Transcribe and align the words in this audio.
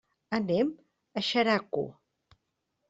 Anem 0.37 0.71
a 1.21 1.23
Xeraco. 1.29 1.87